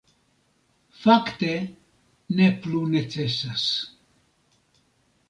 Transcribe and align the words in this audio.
Fakte, 1.01 1.49
ne 2.39 2.47
plu 2.63 2.81
necesas. 2.95 3.67